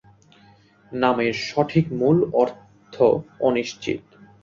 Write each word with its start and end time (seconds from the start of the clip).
নামের 0.91 1.33
সঠিক 1.47 1.85
মূল 1.99 2.17
অর্থ 2.33 2.95
অনিশ্চিত। 3.41 4.01